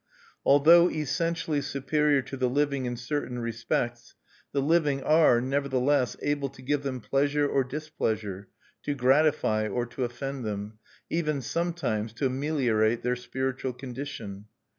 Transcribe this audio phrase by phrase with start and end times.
[0.43, 4.15] Although essentially superior to the living in certain respects,
[4.51, 8.47] the living are, nevertheless, able to give them pleasure or displeasure,
[8.81, 10.79] to gratify or to offend them,
[11.11, 14.45] even sometimes to ameliorate their spiritual condition.